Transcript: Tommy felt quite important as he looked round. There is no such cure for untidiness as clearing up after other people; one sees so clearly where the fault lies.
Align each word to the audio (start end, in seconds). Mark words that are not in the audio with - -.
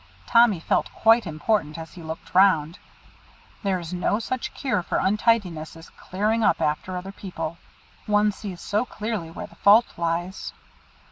Tommy 0.25 0.59
felt 0.59 0.91
quite 0.91 1.27
important 1.27 1.77
as 1.77 1.93
he 1.93 2.01
looked 2.01 2.33
round. 2.33 2.79
There 3.61 3.79
is 3.79 3.93
no 3.93 4.17
such 4.17 4.51
cure 4.55 4.81
for 4.81 4.97
untidiness 4.97 5.75
as 5.77 5.91
clearing 5.91 6.43
up 6.43 6.59
after 6.59 6.97
other 6.97 7.11
people; 7.11 7.59
one 8.07 8.31
sees 8.31 8.61
so 8.61 8.83
clearly 8.83 9.29
where 9.29 9.45
the 9.45 9.53
fault 9.53 9.85
lies. 9.99 10.53